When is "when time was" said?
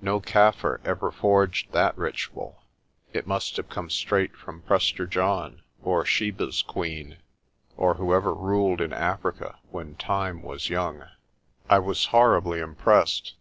9.72-10.70